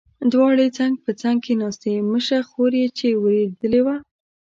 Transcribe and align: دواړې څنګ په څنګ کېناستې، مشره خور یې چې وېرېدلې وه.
دواړې 0.31 0.67
څنګ 0.77 0.93
په 1.03 1.11
څنګ 1.21 1.37
کېناستې، 1.45 1.93
مشره 2.11 2.39
خور 2.49 2.71
یې 2.81 2.87
چې 2.97 3.07
وېرېدلې 3.23 3.81
وه. 3.85 3.95